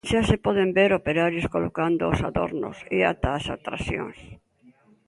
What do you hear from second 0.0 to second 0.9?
Xa se poden